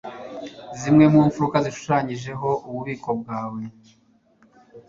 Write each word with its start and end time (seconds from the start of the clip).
Imwe 0.89 1.05
mu 1.13 1.19
mfuruka 1.27 1.57
zishushanyijeho 1.65 2.49
ububiko 2.67 3.09
bwawe 3.19 3.61